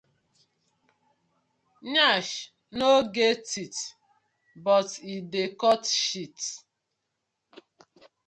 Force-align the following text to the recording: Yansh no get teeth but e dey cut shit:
Yansh 1.93 2.33
no 2.77 2.89
get 3.15 3.37
teeth 3.49 3.81
but 4.65 4.89
e 5.11 5.15
dey 5.31 5.49
cut 5.61 5.83
shit: 6.03 6.39